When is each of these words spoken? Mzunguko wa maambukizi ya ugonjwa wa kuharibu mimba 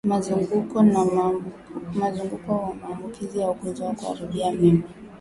Mzunguko 1.97 2.53
wa 2.53 2.75
maambukizi 2.75 3.39
ya 3.39 3.51
ugonjwa 3.51 3.87
wa 3.87 3.93
kuharibu 3.95 4.51
mimba 4.63 4.87